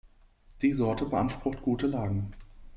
[0.63, 2.31] Die Sorte beansprucht gute Lagen.